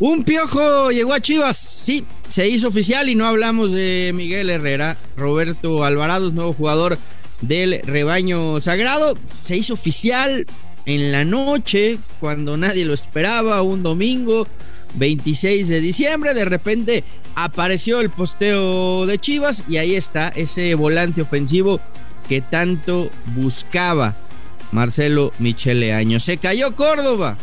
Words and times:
Un 0.00 0.24
piojo 0.24 0.90
llegó 0.90 1.14
a 1.14 1.20
Chivas, 1.20 1.56
sí, 1.56 2.04
se 2.26 2.48
hizo 2.48 2.66
oficial 2.66 3.08
y 3.08 3.14
no 3.14 3.26
hablamos 3.26 3.70
de 3.70 4.12
Miguel 4.12 4.50
Herrera, 4.50 4.98
Roberto 5.16 5.84
Alvarado, 5.84 6.32
nuevo 6.32 6.52
jugador 6.52 6.98
del 7.40 7.80
rebaño 7.84 8.60
sagrado, 8.60 9.16
se 9.42 9.56
hizo 9.56 9.74
oficial 9.74 10.46
en 10.86 11.12
la 11.12 11.24
noche 11.24 11.98
cuando 12.18 12.56
nadie 12.56 12.84
lo 12.84 12.92
esperaba, 12.92 13.62
un 13.62 13.84
domingo 13.84 14.48
26 14.96 15.68
de 15.68 15.80
diciembre, 15.80 16.34
de 16.34 16.44
repente 16.44 17.04
apareció 17.36 18.00
el 18.00 18.10
posteo 18.10 19.06
de 19.06 19.18
Chivas 19.18 19.62
y 19.68 19.76
ahí 19.76 19.94
está 19.94 20.28
ese 20.28 20.74
volante 20.74 21.22
ofensivo 21.22 21.80
que 22.28 22.40
tanto 22.40 23.10
buscaba 23.36 24.16
Marcelo 24.72 25.32
Michele 25.38 25.92
Año. 25.92 26.18
Se 26.20 26.38
cayó 26.38 26.74
Córdoba, 26.74 27.38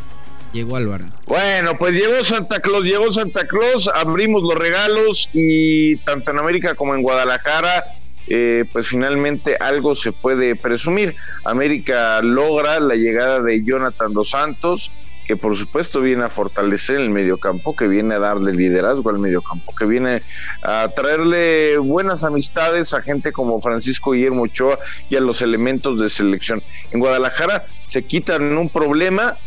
llegó 0.54 0.76
Álvaro. 0.76 1.06
Bueno, 1.26 1.78
pues 1.78 1.94
llegó 1.94 2.24
Santa 2.24 2.60
Claus, 2.60 2.84
llegó 2.84 3.12
Santa 3.12 3.46
Claus, 3.46 3.90
abrimos 3.94 4.44
los 4.44 4.56
regalos 4.56 5.30
y 5.34 5.98
tanto 5.98 6.32
en 6.32 6.40
América 6.40 6.76
como 6.76 6.96
en 6.96 7.02
Guadalajara, 7.02 7.86
eh, 8.28 8.66
pues 8.72 8.88
finalmente 8.88 9.58
algo 9.60 9.96
se 9.96 10.12
puede 10.12 10.56
presumir. 10.56 11.16
América 11.46 12.22
logra 12.22 12.80
la 12.80 12.96
llegada 12.96 13.42
de 13.42 13.64
Jonathan 13.64 14.14
Dos 14.14 14.30
Santos, 14.30 14.92
que 15.26 15.38
por 15.38 15.56
supuesto 15.56 16.02
viene 16.02 16.26
a 16.26 16.30
fortalecer 16.30 16.98
el 16.98 17.10
mediocampo, 17.10 17.76
que 17.76 17.88
viene 17.88 18.16
a 18.16 18.20
darle 18.20 18.54
liderazgo 18.54 19.10
al 19.10 19.20
mediocampo, 19.20 19.74
que 19.76 19.86
viene 19.86 20.24
a 20.62 20.90
traerle 20.90 21.78
buenas 21.78 22.24
amistades 22.24 22.94
a 22.94 23.02
gente 23.02 23.32
como 23.32 23.62
Francisco 23.62 24.12
Guillermo 24.12 24.44
Ochoa 24.44 24.80
y 25.10 25.16
a 25.16 25.22
los 25.22 25.42
elementos 25.42 26.00
de 26.00 26.10
selección. 26.10 26.62
En 26.92 27.00
Guadalajara 27.00 27.66
se 27.88 28.04
quitan 28.04 28.58
un 28.58 28.70
problema 28.70 29.38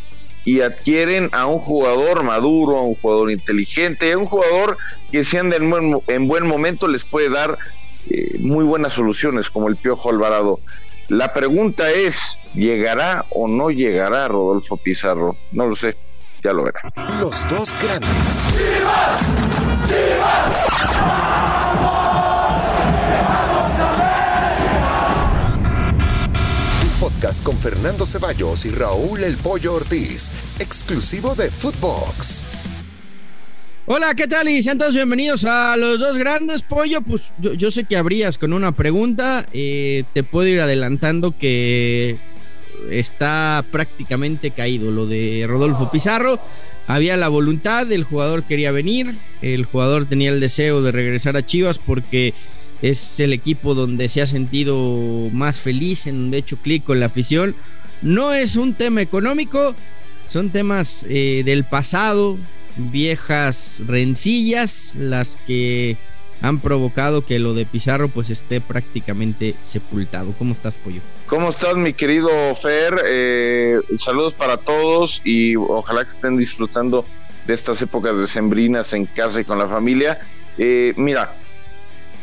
y 0.44 0.60
adquieren 0.60 1.30
a 1.32 1.46
un 1.46 1.58
jugador 1.58 2.22
maduro, 2.22 2.78
a 2.78 2.82
un 2.82 2.94
jugador 2.96 3.30
inteligente, 3.30 4.12
a 4.12 4.18
un 4.18 4.26
jugador 4.26 4.76
que 5.10 5.24
si 5.24 5.38
anda 5.38 5.56
en 5.56 6.28
buen, 6.28 6.46
momento 6.46 6.86
les 6.86 7.04
puede 7.04 7.30
dar 7.30 7.58
eh, 8.10 8.36
muy 8.38 8.64
buenas 8.64 8.92
soluciones, 8.92 9.48
como 9.48 9.68
el 9.68 9.76
Piojo 9.76 10.10
Alvarado. 10.10 10.60
La 11.08 11.32
pregunta 11.32 11.90
es, 11.90 12.38
¿llegará 12.54 13.26
o 13.30 13.48
no 13.48 13.70
llegará 13.70 14.28
Rodolfo 14.28 14.76
Pizarro? 14.76 15.36
No 15.52 15.66
lo 15.66 15.76
sé, 15.76 15.96
ya 16.42 16.52
lo 16.52 16.64
verá. 16.64 16.80
Los 17.20 17.48
dos 17.48 17.74
grandes. 17.82 18.46
Con 27.42 27.58
Fernando 27.58 28.04
Ceballos 28.04 28.66
y 28.66 28.70
Raúl 28.70 29.24
El 29.24 29.38
Pollo 29.38 29.72
Ortiz, 29.72 30.30
exclusivo 30.58 31.34
de 31.34 31.50
Footbox. 31.50 32.44
Hola, 33.86 34.14
¿qué 34.14 34.28
tal? 34.28 34.46
Y 34.50 34.60
sean 34.60 34.76
todos 34.76 34.94
bienvenidos 34.94 35.46
a 35.46 35.74
los 35.78 36.00
dos 36.00 36.18
grandes 36.18 36.60
pollo. 36.60 37.00
Pues 37.00 37.32
yo, 37.40 37.70
sé 37.70 37.84
que 37.84 37.96
abrías 37.96 38.36
con 38.36 38.52
una 38.52 38.72
pregunta. 38.72 39.46
Eh, 39.54 40.04
te 40.12 40.22
puedo 40.22 40.48
ir 40.48 40.60
adelantando 40.60 41.34
que 41.38 42.18
está 42.90 43.64
prácticamente 43.72 44.50
caído 44.50 44.90
lo 44.90 45.06
de 45.06 45.46
Rodolfo 45.48 45.90
Pizarro. 45.90 46.38
Había 46.86 47.16
la 47.16 47.28
voluntad, 47.28 47.90
el 47.90 48.04
jugador 48.04 48.42
quería 48.42 48.70
venir, 48.70 49.14
el 49.40 49.64
jugador 49.64 50.04
tenía 50.04 50.28
el 50.28 50.40
deseo 50.40 50.82
de 50.82 50.92
regresar 50.92 51.38
a 51.38 51.46
Chivas 51.46 51.78
porque 51.78 52.34
es 52.84 53.18
el 53.18 53.32
equipo 53.32 53.74
donde 53.74 54.10
se 54.10 54.20
ha 54.20 54.26
sentido 54.26 54.76
más 55.32 55.58
feliz, 55.58 56.06
en 56.06 56.20
donde 56.20 56.36
ha 56.36 56.40
hecho 56.40 56.58
clic 56.58 56.84
con 56.84 57.00
la 57.00 57.06
afición. 57.06 57.54
No 58.02 58.34
es 58.34 58.56
un 58.56 58.74
tema 58.74 59.00
económico, 59.00 59.74
son 60.26 60.50
temas 60.50 61.06
eh, 61.08 61.42
del 61.46 61.64
pasado, 61.64 62.36
viejas 62.76 63.82
rencillas, 63.86 64.96
las 64.98 65.36
que 65.46 65.96
han 66.42 66.60
provocado 66.60 67.24
que 67.24 67.38
lo 67.38 67.54
de 67.54 67.64
Pizarro 67.64 68.08
pues 68.08 68.28
esté 68.28 68.60
prácticamente 68.60 69.54
sepultado. 69.62 70.34
¿Cómo 70.36 70.52
estás, 70.52 70.74
Pollo? 70.74 71.00
¿Cómo 71.26 71.48
estás, 71.48 71.76
mi 71.76 71.94
querido 71.94 72.28
Fer? 72.54 73.02
Eh, 73.06 73.78
saludos 73.96 74.34
para 74.34 74.58
todos 74.58 75.22
y 75.24 75.56
ojalá 75.56 76.04
que 76.04 76.10
estén 76.10 76.36
disfrutando 76.36 77.06
de 77.46 77.54
estas 77.54 77.80
épocas 77.80 78.18
decembrinas 78.18 78.92
en 78.92 79.06
casa 79.06 79.40
y 79.40 79.44
con 79.44 79.58
la 79.58 79.68
familia. 79.68 80.18
Eh, 80.58 80.92
mira, 80.98 81.32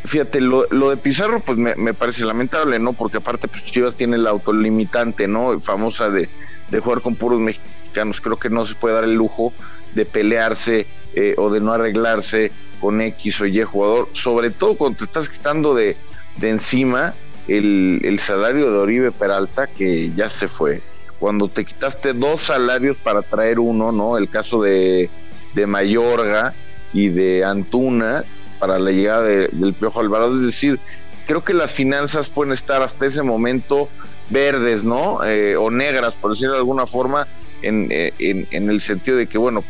fíjate, 0.04 0.40
lo, 0.40 0.66
de 0.66 0.96
Pizarro 0.96 1.40
pues 1.40 1.58
me, 1.58 1.94
parece 1.94 2.24
lamentable, 2.24 2.78
¿no? 2.78 2.92
Porque 2.92 3.18
aparte 3.18 3.48
pues 3.48 3.64
Chivas 3.64 3.94
tiene 3.94 4.18
la 4.18 4.30
autolimitante, 4.30 5.28
¿no? 5.28 5.60
Famosa 5.60 6.10
de, 6.10 6.28
de 6.70 6.80
jugar 6.80 7.00
con 7.00 7.16
puros 7.16 7.40
mexicanos. 7.40 8.20
Creo 8.20 8.38
que 8.38 8.50
no 8.50 8.64
se 8.64 8.74
puede 8.74 8.94
dar 8.94 9.04
el 9.04 9.14
lujo 9.14 9.52
de 9.94 10.04
pelearse 10.04 10.86
eh, 11.14 11.34
o 11.36 11.50
de 11.50 11.60
no 11.60 11.72
arreglarse 11.72 12.50
con 12.80 13.00
X 13.00 13.40
o 13.42 13.46
Y 13.46 13.62
jugador, 13.62 14.08
sobre 14.12 14.50
todo 14.50 14.76
cuando 14.76 14.98
te 14.98 15.04
estás 15.04 15.28
quitando 15.28 15.74
de, 15.74 15.96
de 16.38 16.50
encima 16.50 17.14
el, 17.48 18.18
salario 18.20 18.70
de 18.70 18.78
Oribe 18.78 19.12
Peralta, 19.12 19.66
que 19.66 20.12
ya 20.14 20.28
se 20.28 20.48
fue, 20.48 20.80
cuando 21.18 21.48
te 21.48 21.64
quitaste 21.64 22.12
dos 22.12 22.42
salarios 22.42 22.98
para 22.98 23.22
traer 23.22 23.58
uno, 23.58 23.92
¿no? 23.92 24.16
El 24.16 24.28
caso 24.28 24.62
de, 24.62 25.10
de 25.54 25.66
Mayorga 25.66 26.54
y 26.92 27.08
de 27.08 27.44
Antuna 27.44 28.24
para 28.62 28.78
la 28.78 28.92
llegada 28.92 29.22
del 29.22 29.74
Piojo 29.74 29.98
Alvarado, 29.98 30.36
es 30.36 30.46
decir, 30.46 30.78
creo 31.26 31.42
que 31.42 31.52
las 31.52 31.72
finanzas 31.72 32.28
pueden 32.28 32.52
estar 32.52 32.80
hasta 32.80 33.06
ese 33.06 33.20
momento 33.24 33.88
verdes, 34.30 34.84
¿no? 34.84 35.24
Eh, 35.24 35.56
o 35.56 35.68
negras, 35.68 36.14
por 36.14 36.30
decirlo 36.30 36.52
de 36.52 36.60
alguna 36.60 36.86
forma, 36.86 37.26
en, 37.62 37.88
eh, 37.90 38.12
en, 38.20 38.70
el 38.70 38.80
sentido 38.80 39.16
de 39.16 39.26
que, 39.26 39.36
bueno, 39.36 39.64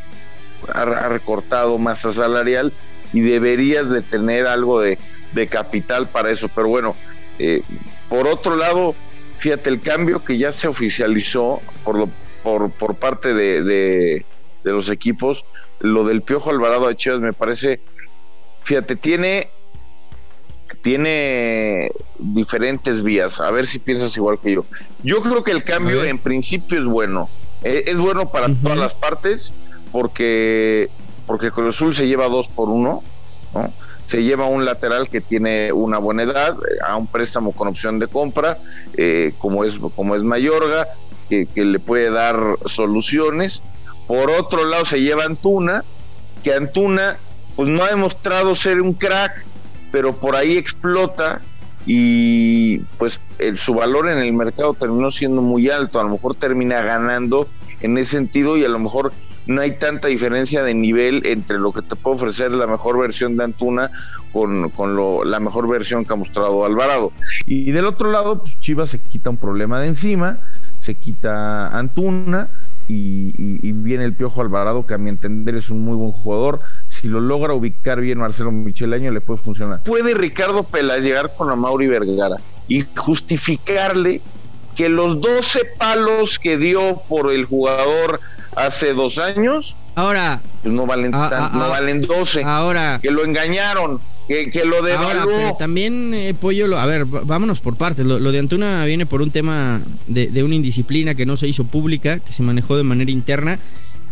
ha, 0.75 0.84
recortado 1.08 1.78
masa 1.78 2.12
salarial 2.12 2.70
y 3.14 3.20
deberías 3.20 3.88
de 3.88 4.02
tener 4.02 4.47
algo 4.47 4.82
de, 4.82 4.98
capital 5.48 6.06
para 6.06 6.31
eso. 6.31 6.50
Pero 6.54 6.69
bueno, 6.69 6.94
eh, 7.38 7.62
por 8.10 8.26
otro 8.26 8.56
lado, 8.56 8.94
fíjate, 9.38 9.70
el 9.70 9.81
cambio 9.81 10.22
que 10.22 10.36
ya 10.36 10.52
se 10.52 10.69
oficializó 10.69 11.62
por, 11.82 11.97
lo, 11.97 12.10
por, 12.42 12.70
por 12.72 12.97
parte 12.97 13.32
de, 13.32 13.62
de, 13.62 14.25
los 14.64 14.91
equipos, 14.91 15.47
lo 15.81 16.04
del 16.04 16.20
Piojo 16.20 16.50
Alvarado 16.50 16.88
de 16.88 16.94
Chivas 16.94 17.20
me 17.20 17.32
parece, 17.32 17.81
fíjate, 18.62 18.96
tiene 18.96 19.50
tiene 20.80 21.92
diferentes 22.18 23.02
vías. 23.02 23.40
A 23.40 23.50
ver 23.50 23.66
si 23.66 23.78
piensas 23.78 24.16
igual 24.16 24.38
que 24.40 24.54
yo. 24.54 24.64
Yo 25.02 25.20
creo 25.20 25.44
que 25.44 25.52
el 25.52 25.64
cambio 25.64 26.04
en 26.04 26.18
principio 26.18 26.78
es 26.78 26.84
bueno. 26.84 27.28
Eh, 27.62 27.84
es 27.86 27.98
bueno 27.98 28.30
para 28.30 28.48
todas 28.48 28.76
las 28.76 28.94
partes 28.94 29.54
porque, 29.92 30.90
porque 31.26 31.52
Cruz 31.52 31.76
Azul 31.76 31.94
se 31.94 32.08
lleva 32.08 32.28
dos 32.28 32.48
por 32.48 32.68
uno, 32.68 33.02
¿no? 33.54 33.72
Se 34.08 34.24
lleva 34.24 34.46
un 34.46 34.64
lateral 34.64 35.08
que 35.08 35.20
tiene 35.20 35.72
una 35.72 35.98
buena 35.98 36.24
edad, 36.24 36.56
eh, 36.56 36.78
a 36.84 36.96
un 36.96 37.06
préstamo 37.06 37.52
con 37.52 37.68
opción 37.68 37.98
de 37.98 38.08
compra, 38.08 38.58
eh, 38.96 39.32
como, 39.38 39.64
es, 39.64 39.78
como 39.94 40.16
es 40.16 40.22
Mayorga, 40.22 40.88
que, 41.28 41.46
le 41.54 41.78
puede 41.78 42.10
dar 42.10 42.58
soluciones. 42.66 43.62
Por 44.06 44.30
otro 44.30 44.66
lado, 44.66 44.84
se 44.84 45.00
lleva 45.00 45.24
Antuna, 45.24 45.84
que 46.42 46.52
Antuna 46.52 47.16
pues 47.56 47.68
no 47.68 47.84
ha 47.84 47.88
demostrado 47.88 48.54
ser 48.54 48.80
un 48.80 48.94
crack, 48.94 49.44
pero 49.90 50.14
por 50.14 50.36
ahí 50.36 50.56
explota 50.56 51.40
y 51.86 52.78
pues 52.98 53.20
su 53.56 53.74
valor 53.74 54.08
en 54.08 54.18
el 54.18 54.32
mercado 54.32 54.74
terminó 54.74 55.10
siendo 55.10 55.42
muy 55.42 55.68
alto, 55.68 56.00
a 56.00 56.04
lo 56.04 56.10
mejor 56.10 56.34
termina 56.36 56.80
ganando 56.80 57.48
en 57.80 57.98
ese 57.98 58.12
sentido 58.12 58.56
y 58.56 58.64
a 58.64 58.68
lo 58.68 58.78
mejor 58.78 59.12
no 59.46 59.60
hay 59.60 59.76
tanta 59.76 60.08
diferencia 60.08 60.62
de 60.62 60.74
nivel 60.74 61.26
entre 61.26 61.58
lo 61.58 61.72
que 61.72 61.82
te 61.82 61.96
puede 61.96 62.16
ofrecer 62.16 62.52
la 62.52 62.66
mejor 62.66 62.98
versión 62.98 63.36
de 63.36 63.44
Antuna 63.44 63.90
con, 64.32 64.70
con 64.70 65.28
la 65.28 65.40
mejor 65.40 65.69
versión 65.69 66.04
que 66.04 66.12
ha 66.12 66.16
mostrado 66.16 66.64
Alvarado. 66.64 67.12
Y 67.46 67.72
del 67.72 67.86
otro 67.86 68.12
lado, 68.12 68.42
pues 68.42 68.58
Chivas 68.60 68.90
se 68.90 69.00
quita 69.00 69.30
un 69.30 69.36
problema 69.36 69.80
de 69.80 69.88
encima, 69.88 70.38
se 70.78 70.94
quita 70.94 71.76
Antuna 71.76 72.48
y, 72.88 73.72
viene 73.72 74.04
el 74.04 74.14
Piojo 74.14 74.40
Alvarado, 74.40 74.86
que 74.86 74.94
a 74.94 74.98
mi 74.98 75.10
entender 75.10 75.54
es 75.54 75.70
un 75.70 75.80
muy 75.80 75.96
buen 75.96 76.12
jugador. 76.12 76.60
Si 77.02 77.08
lo 77.08 77.20
logra 77.20 77.52
ubicar 77.52 78.00
bien 78.00 78.19
Marcelo 78.19 78.52
Michelaño, 78.52 79.10
le 79.10 79.20
puede 79.20 79.40
funcionar. 79.43 79.82
Puede 79.82 80.14
Ricardo 80.14 80.62
Peláez 80.62 81.02
llegar 81.02 81.32
con 81.37 81.58
Mauri 81.58 81.88
Vergara 81.88 82.37
y 82.69 82.84
justificarle 82.96 84.20
que 84.76 84.88
los 84.88 85.20
12 85.20 85.64
palos 85.76 86.38
que 86.38 86.56
dio 86.56 87.02
por 87.08 87.32
el 87.32 87.44
jugador 87.44 88.20
hace 88.54 88.93
dos 88.94 89.19
años, 89.19 89.76
ahora 89.96 90.43
pues 90.62 90.72
no 90.72 90.87
valen 90.87 91.10
ah, 91.12 91.50
no 91.52 91.69
valen 91.69 92.02
12. 92.02 92.43
Ahora 92.44 93.00
que 93.02 93.10
lo 93.10 93.25
engañaron, 93.25 94.00
que, 94.28 94.50
que 94.50 94.64
lo 94.64 94.81
devaluó. 94.81 95.56
también 95.58 96.14
eh, 96.14 96.34
Pollo, 96.34 96.78
a 96.78 96.87
ver, 96.87 97.04
vámonos 97.04 97.60
por 97.60 97.76
partes. 97.76 98.06
Lo, 98.06 98.20
de 98.32 98.38
Antuna 98.38 98.84
viene 98.84 99.06
por 99.06 99.22
un 99.22 99.32
tema 99.32 99.81
de, 100.06 100.43
una 100.44 100.54
indisciplina 100.54 101.16
que 101.16 101.26
no 101.26 101.37
se 101.37 101.49
hizo 101.49 101.64
pública, 101.64 102.20
que 102.20 102.32
se 102.32 102.44
manejó 102.44 102.76
de 102.76 102.84
manera 102.84 103.10
interna 103.10 103.58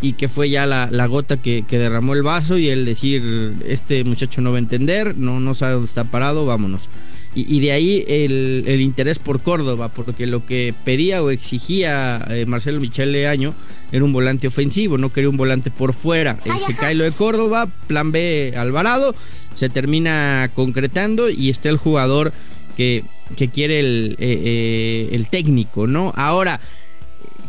y 0.02 0.14
que 0.14 0.28
fue 0.28 0.48
ya 0.48 0.66
la, 0.66 1.06
gota 1.06 1.36
que, 1.36 1.64
derramó 1.68 2.14
el 2.14 2.22
vaso 2.22 2.56
y 2.56 2.68
el 2.68 2.84
decir, 2.84 3.54
este 3.66 4.04
muchacho 4.04 4.40
no 4.40 4.50
va 4.50 4.56
a 4.56 4.60
entender, 4.60 5.16
no, 5.16 5.40
no 5.40 5.54
sabe 5.54 5.74
dónde 5.74 5.88
está 5.88 6.04
parado, 6.04 6.46
vámonos. 6.46 6.88
Y, 7.32 7.60
de 7.60 7.70
ahí 7.70 8.04
el, 8.08 8.80
interés 8.80 9.20
por 9.20 9.40
Córdoba, 9.40 9.88
porque 9.88 10.26
lo 10.26 10.44
que 10.44 10.74
pedía 10.84 11.22
o 11.22 11.30
exigía 11.30 12.26
eh, 12.28 12.44
Marcelo 12.44 12.80
Michele 12.80 13.28
Año 13.28 13.54
era 13.92 14.04
un 14.04 14.12
volante 14.12 14.48
ofensivo, 14.48 14.98
no 14.98 15.12
quería 15.12 15.30
un 15.30 15.36
volante 15.36 15.70
por 15.70 15.94
fuera. 15.94 16.40
se 16.58 16.74
cae 16.74 16.96
lo 16.96 17.04
de 17.04 17.12
Córdoba, 17.12 17.68
plan 17.86 18.10
B 18.10 18.54
Alvarado, 18.56 19.14
se 19.52 19.68
termina 19.68 20.50
concretando 20.54 21.30
y 21.30 21.50
está 21.50 21.68
el 21.68 21.76
jugador 21.76 22.32
que, 22.76 23.04
que 23.36 23.48
quiere 23.48 23.78
el, 23.78 24.16
eh, 24.18 24.42
eh, 24.44 25.08
el 25.12 25.28
técnico, 25.28 25.86
¿no? 25.86 26.12
Ahora 26.16 26.60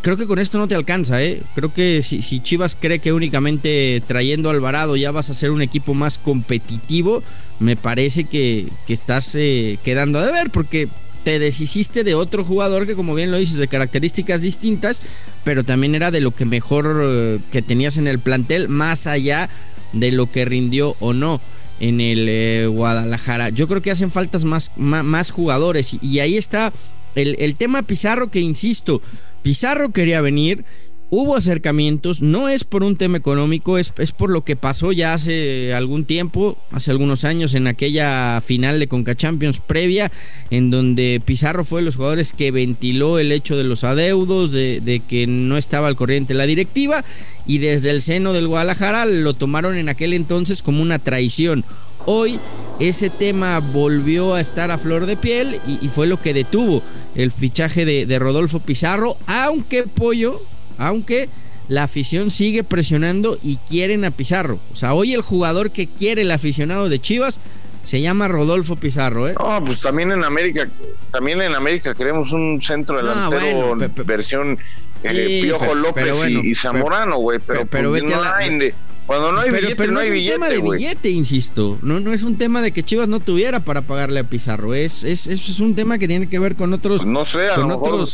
creo 0.02 0.18
que 0.18 0.28
con 0.28 0.40
esto 0.40 0.58
no 0.58 0.68
te 0.68 0.76
alcanza, 0.76 1.24
¿eh? 1.24 1.42
Creo 1.56 1.74
que 1.74 2.02
si, 2.02 2.40
Chivas 2.40 2.78
cree 2.80 3.00
que 3.00 3.14
únicamente 3.14 4.02
trayendo 4.08 4.50
a 4.50 4.54
Alvarado 4.54 4.96
ya 4.96 5.12
vas 5.12 5.30
a 5.30 5.34
ser 5.34 5.52
un 5.52 5.62
equipo 5.62 5.94
más 5.94 6.18
competitivo, 6.18 7.24
me 7.60 7.76
parece 7.76 8.26
que, 8.26 8.68
estás 8.88 9.36
eh, 9.36 9.78
quedando 9.84 10.20
a 10.20 10.26
deber 10.26 10.50
porque 10.50 10.90
te 11.24 11.38
deshiciste 11.40 12.04
de 12.04 12.16
otro 12.16 12.44
jugador 12.44 12.88
que 12.88 12.96
como 12.96 13.14
bien 13.14 13.32
lo 13.32 13.38
dices, 13.38 13.58
de 13.58 13.68
características 13.68 14.42
distintas, 14.42 15.04
pero 15.44 15.64
también 15.64 15.96
era 15.96 16.12
de 16.12 16.20
lo 16.20 16.32
que 16.32 16.46
mejor 16.46 17.00
eh, 17.04 17.40
que 17.52 17.62
tenías 17.62 17.98
en 17.98 18.08
el 18.08 18.20
plantel, 18.20 18.68
más 18.70 19.08
allá 19.08 19.50
de 19.94 20.12
lo 20.12 20.32
que 20.32 20.46
rindió 20.46 20.96
o 21.00 21.14
no 21.14 21.40
en 21.80 22.02
el 22.02 22.28
eh, 22.28 22.68
Guadalajara. 22.68 23.50
Yo 23.50 23.68
creo 23.68 23.82
que 23.82 23.92
hacen 23.92 24.12
faltas 24.12 24.46
más, 24.46 24.72
más, 24.76 25.32
jugadores 25.32 25.98
y, 26.02 26.20
ahí 26.20 26.38
está 26.38 26.74
el, 27.16 27.36
el 27.40 27.56
tema 27.56 27.82
Pizarro 27.82 28.30
que, 28.30 28.40
insisto, 28.40 29.02
Pizarro 29.42 29.92
quería 29.92 30.22
venir, 30.22 30.66
hubo 31.10 31.36
acercamientos, 31.36 32.22
no 32.22 32.48
es 32.48 32.64
por 32.64 32.84
un 32.84 32.96
tema 32.96 33.18
económico, 33.18 33.78
es, 33.78 33.94
es, 33.98 34.14
por 34.14 34.30
lo 34.30 34.46
que 34.46 34.56
pasó 34.56 34.94
ya 34.94 35.14
hace 35.14 35.74
algún 35.74 36.06
tiempo, 36.06 36.58
hace 36.72 36.90
algunos 36.90 37.26
años, 37.26 37.54
en 37.54 37.68
aquella 37.68 38.40
final 38.40 38.80
de 38.80 38.88
Conca 38.88 39.14
Champions 39.14 39.60
previa, 39.60 40.10
en 40.52 40.72
donde 40.72 41.22
Pizarro 41.24 41.66
fue 41.66 41.82
de 41.82 41.86
los 41.86 41.98
jugadores 41.98 42.32
que 42.32 42.52
ventiló 42.52 43.20
el 43.20 43.34
hecho 43.34 43.58
de 43.58 43.66
los 43.66 43.84
adeudos, 43.84 44.54
de, 44.54 44.80
de 44.80 45.02
que 45.02 45.28
no 45.28 45.58
estaba 45.58 45.88
al 45.88 45.98
corriente 45.98 46.34
la 46.34 46.46
directiva, 46.46 47.04
y 47.46 47.58
desde 47.58 47.90
el 47.90 48.02
seno 48.02 48.32
del 48.32 48.48
Guadalajara 48.48 49.06
lo 49.06 49.34
tomaron 49.34 49.78
en 49.78 49.90
aquel 49.90 50.14
entonces 50.14 50.64
como 50.64 50.82
una 50.82 50.98
traición. 50.98 51.66
Hoy 52.06 52.40
ese 52.80 53.10
tema 53.10 53.60
volvió 53.60 54.34
a 54.34 54.42
estar 54.42 54.72
a 54.72 54.78
flor 54.78 55.06
de 55.06 55.18
piel 55.18 55.62
y, 55.68 55.88
fue 55.90 56.08
lo 56.08 56.20
que 56.20 56.34
detuvo 56.34 56.82
el 57.16 57.32
fichaje 57.32 57.86
de, 57.86 58.20
Rodolfo 58.20 58.60
Pizarro, 58.60 59.18
aunque 59.28 59.84
Pollo, 59.84 60.42
aunque 60.78 61.30
la 61.68 61.84
afición 61.84 62.32
sigue 62.32 62.64
presionando 62.64 63.38
y 63.44 63.58
quieren 63.58 64.04
a 64.04 64.12
Pizarro. 64.12 64.60
O 64.74 64.76
sea, 64.76 64.94
hoy 64.94 65.14
el 65.14 65.22
jugador 65.22 65.72
que 65.72 65.88
quiere 65.88 66.24
el 66.24 66.32
aficionado 66.32 66.90
de 66.90 67.00
Chivas 67.00 67.40
se 67.84 68.02
llama 68.02 68.28
Rodolfo 68.28 68.76
Pizarro, 68.76 69.28
¿eh? 69.28 69.36
No, 69.40 69.64
pues 69.64 69.82
también 69.82 70.12
en 70.12 70.24
América, 70.24 70.68
también 71.12 71.42
en 71.42 71.56
América 71.56 71.94
queremos 71.96 72.32
un 72.32 72.62
centro 72.62 72.98
delantero 72.98 73.76
versión 74.06 74.58
eh, 75.04 75.42
Piojo 75.44 75.74
López 75.76 76.16
y, 76.28 76.54
Zamorano, 76.54 77.18
güey, 77.18 77.40
pero, 77.46 77.66
pero, 77.66 77.90
pues 77.90 78.04
no 78.04 78.22
hay, 78.22 78.74
cuando 79.12 79.34
no 79.34 79.42
hay 79.42 79.50
billete, 79.50 79.88
no, 79.88 80.00
hay 80.00 80.08
es 80.08 80.32
un 80.32 80.36
tema 80.36 80.48
de 80.48 80.62
billete, 80.62 81.10
insisto. 81.10 81.78
No, 81.82 82.00
no 82.00 82.14
es 82.14 82.24
un 82.24 82.38
tema 82.38 82.62
de 82.62 82.72
que 82.72 82.82
Chivas 82.82 83.10
no 83.10 83.20
tuviera 83.20 83.60
para 83.60 83.82
pagarle 83.82 84.22
a 84.22 84.24
Pizarro. 84.24 84.74
Es, 84.74 85.04
es, 85.04 85.28
es 85.28 85.60
un 85.60 85.76
tema 85.76 85.98
que 85.98 86.08
tiene 86.08 86.30
que 86.30 86.40
ver 86.40 86.56
con 86.56 86.72
otros. 86.72 87.06
No 87.06 87.26
sé, 87.28 87.48
a 87.48 87.58
lo 87.58 87.68
mejor. 87.68 88.08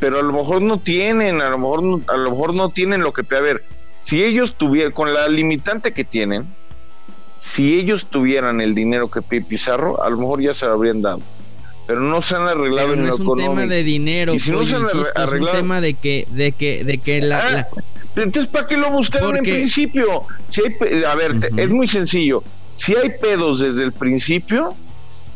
Pero 0.00 0.18
a 0.18 0.22
lo 0.24 0.32
mejor 0.32 0.60
no 0.60 0.80
tienen, 0.80 1.40
a 1.40 1.50
lo 1.50 1.58
mejor, 1.58 2.00
a 2.08 2.16
lo 2.16 2.30
mejor 2.32 2.54
no 2.54 2.68
tienen 2.70 3.02
lo 3.02 3.12
que. 3.12 3.22
A 3.36 3.40
ver, 3.40 3.62
si 4.02 4.24
ellos 4.24 4.56
tuvieran, 4.58 4.90
con 4.90 5.14
la 5.14 5.28
limitante 5.28 5.92
que 5.92 6.02
tienen, 6.02 6.52
si 7.38 7.78
ellos 7.78 8.06
tuvieran 8.10 8.60
el 8.60 8.74
dinero 8.74 9.08
que 9.08 9.22
pide 9.22 9.42
Pizarro, 9.42 10.02
a 10.02 10.10
lo 10.10 10.18
mejor 10.18 10.42
ya 10.42 10.52
se 10.52 10.66
lo 10.66 10.72
habrían 10.72 11.00
dado. 11.00 11.20
Pero 11.86 12.00
no 12.00 12.22
se 12.22 12.34
han 12.34 12.48
arreglado 12.48 12.88
pero 12.88 13.02
no 13.02 13.08
es 13.08 13.20
un 13.20 13.36
tema 13.36 13.66
de 13.66 13.84
dinero, 13.84 14.36
si 14.36 14.50
no 14.50 14.66
se 14.66 14.74
han 14.74 14.82
arreglado... 14.82 15.36
es 15.36 15.40
un 15.40 15.46
tema 15.46 15.80
de 15.80 15.94
que, 15.94 16.26
de 16.32 16.50
que, 16.50 16.82
de 16.82 16.98
que 16.98 17.22
la 17.22 17.68
ah, 17.70 17.80
entonces, 18.16 18.46
¿para 18.48 18.66
qué 18.66 18.76
lo 18.76 18.90
buscaron 18.90 19.36
en 19.36 19.44
principio? 19.44 20.22
Si 20.48 20.62
a 21.04 21.14
ver, 21.14 21.50
es 21.56 21.68
muy 21.68 21.86
sencillo. 21.86 22.42
Si 22.74 22.94
hay 22.94 23.10
pedos 23.20 23.60
desde 23.60 23.84
el 23.84 23.92
principio, 23.92 24.74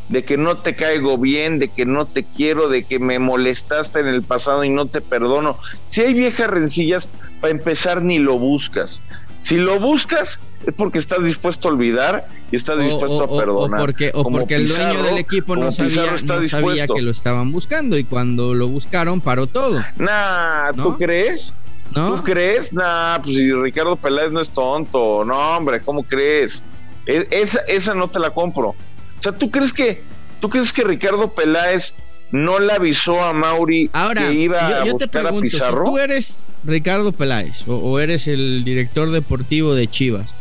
de 0.09 0.25
que 0.25 0.37
no 0.37 0.57
te 0.57 0.75
caigo 0.75 1.17
bien, 1.17 1.57
de 1.57 1.69
que 1.69 1.85
no 1.85 2.05
te 2.05 2.23
quiero, 2.23 2.67
de 2.67 2.83
que 2.83 2.99
me 2.99 3.17
molestaste 3.17 4.01
en 4.01 4.07
el 4.07 4.23
pasado 4.23 4.63
y 4.63 4.69
no 4.69 4.85
te 4.85 4.99
perdono. 4.99 5.57
Si 5.87 6.01
hay 6.01 6.13
viejas 6.13 6.47
rencillas, 6.49 7.07
para 7.39 7.51
empezar 7.51 8.01
ni 8.01 8.19
lo 8.19 8.37
buscas. 8.37 9.01
Si 9.41 9.57
lo 9.57 9.79
buscas 9.79 10.39
es 10.65 10.75
porque 10.75 10.99
estás 10.99 11.23
dispuesto 11.23 11.67
a 11.67 11.71
olvidar 11.71 12.27
y 12.51 12.55
estás 12.55 12.79
dispuesto 12.79 13.23
a 13.23 13.39
perdonar. 13.39 13.79
O 13.79 13.83
porque, 13.83 14.11
o 14.13 14.23
porque 14.23 14.55
el 14.55 14.67
dueño 14.67 15.01
del 15.01 15.17
equipo 15.17 15.55
no, 15.55 15.71
sabía, 15.71 16.05
no 16.23 16.43
sabía, 16.43 16.87
que 16.87 17.01
lo 17.01 17.11
estaban 17.11 17.51
buscando 17.51 17.97
y 17.97 18.03
cuando 18.03 18.53
lo 18.53 18.67
buscaron 18.67 19.21
paró 19.21 19.47
todo. 19.47 19.83
Nah, 19.97 20.73
¿tú 20.73 20.97
crees? 20.97 21.53
¿Tú 21.93 22.23
crees? 22.23 22.71
Nah, 22.71 23.19
pues 23.19 23.37
si 23.37 23.51
Ricardo 23.51 23.95
Peláez 23.95 24.31
no 24.31 24.41
es 24.41 24.49
tonto. 24.49 25.25
No, 25.25 25.57
hombre, 25.57 25.81
¿cómo 25.81 26.03
crees? 26.03 26.63
E, 27.05 27.27
esa, 27.31 27.59
esa 27.67 27.93
no 27.93 28.07
te 28.07 28.19
la 28.19 28.29
compro. 28.29 28.69
O 28.69 28.75
sea, 29.23 29.31
¿tú 29.33 29.51
crees 29.51 29.73
que, 29.73 30.03
tú 30.39 30.49
crees 30.49 30.71
que 30.71 30.83
Ricardo 30.83 31.33
Peláez 31.33 31.93
no 32.31 32.59
le 32.59 32.73
avisó 32.73 33.21
a 33.21 33.33
Mauri 33.33 33.89
que 34.15 34.33
iba 34.33 34.81
a 34.81 34.83
buscar 34.85 35.27
a 35.27 35.39
Pizarro? 35.39 35.85
Si 35.85 35.91
tú 35.91 35.97
eres 35.97 36.49
Ricardo 36.63 37.11
Peláez 37.11 37.63
o, 37.67 37.99
eres 37.99 38.27
el 38.27 38.63
director 38.63 39.11
deportivo 39.11 39.75
de 39.75 39.87
Chivas 39.87 40.35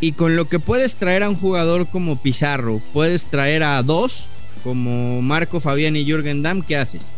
y 0.00 0.12
con 0.12 0.36
lo 0.36 0.46
que 0.46 0.58
puedes 0.58 0.96
traer 0.96 1.22
a 1.22 1.28
un 1.28 1.36
jugador 1.36 1.88
como 1.88 2.22
Pizarro, 2.22 2.80
puedes 2.92 3.26
traer 3.26 3.62
a 3.62 3.82
dos 3.82 4.28
como 4.64 5.20
Marco 5.22 5.60
Fabián 5.60 5.96
y 5.96 6.04
Jürgen 6.04 6.42
Damm, 6.42 6.62
¿qué 6.62 6.76
haces? 6.76 7.12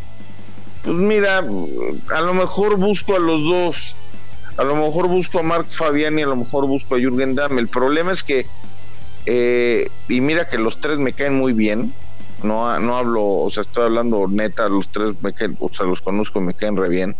Pues 0.85 0.97
mira, 0.97 1.39
a 1.39 2.21
lo 2.21 2.35
mejor 2.35 2.77
busco 2.77 3.17
a 3.17 3.19
los 3.19 3.43
dos. 3.43 3.97
A 4.57 4.65
lo 4.65 4.77
mejor 4.77 5.09
busco 5.09 5.41
a 5.41 5.43
Marc 5.43 5.71
Fabián 5.71 6.19
y 6.19 6.23
a 6.23 6.27
lo 6.27 6.37
mejor 6.37 6.67
busco 6.67 6.95
a 6.95 6.99
Jürgen 6.99 7.35
Damm. 7.35 7.59
El 7.59 7.69
problema 7.69 8.13
es 8.13 8.23
que, 8.23 8.47
eh, 9.27 9.89
y 10.09 10.21
mira 10.21 10.47
que 10.47 10.59
los 10.59 10.81
tres 10.81 10.99
me 10.99 11.13
caen 11.13 11.35
muy 11.35 11.53
bien. 11.53 11.93
No, 12.43 12.79
no 12.79 12.97
hablo, 12.97 13.25
o 13.25 13.51
sea, 13.51 13.63
estoy 13.63 13.85
hablando 13.85 14.29
neta, 14.29 14.69
los 14.69 14.91
tres 14.93 15.15
me 15.23 15.33
caen, 15.33 15.57
o 15.59 15.73
sea, 15.73 15.87
los 15.87 16.03
conozco 16.03 16.41
y 16.41 16.45
me 16.45 16.55
caen 16.55 16.77
re 16.77 16.89
bien 16.89 17.17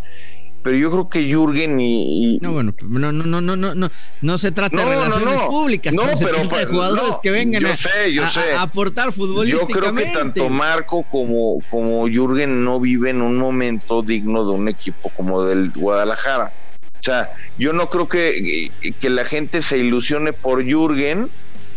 pero 0.65 0.79
yo 0.79 0.91
creo 0.91 1.09
que 1.11 1.23
Jürgen 1.29 1.79
y, 1.79 2.39
no 2.41 2.53
bueno 2.53 2.75
no 2.83 3.13
no 3.13 3.13
no 3.13 3.41
no 3.43 3.55
no 3.55 3.75
no 3.75 3.91
no 4.23 4.39
se 4.39 4.51
trata 4.51 4.75
de 4.75 4.85
relaciones 4.87 5.43
públicas 5.43 5.93
no 5.93 6.05
pero 6.19 6.39
de 6.39 6.49
pues, 6.49 6.67
jugadores 6.67 7.19
que 7.23 7.31
vengan 7.31 7.67
a, 7.67 8.63
aportar 8.63 9.13
futbolísticamente 9.13 9.75
yo 9.75 9.79
creo 9.79 9.95
que 9.95 10.19
tanto 10.19 10.49
Marco 10.49 11.03
como 11.03 11.59
como 11.71 12.09
Jürgen 12.09 12.65
no 12.65 12.81
viven 12.81 13.21
un 13.21 13.37
momento 13.37 14.01
digno 14.03 14.45
de 14.47 14.53
un 14.53 14.69
equipo 14.69 15.11
como 15.11 15.45
del 15.45 15.71
Guadalajara. 15.71 16.53
O 16.95 17.03
sea 17.05 17.35
yo 17.59 17.75
no 17.75 17.91
creo 17.91 18.09
que, 18.09 18.71
que 18.99 19.11
la 19.11 19.27
gente 19.27 19.61
se 19.61 19.77
ilusione 19.77 20.33
por 20.33 20.65
Jürgen 20.65 21.29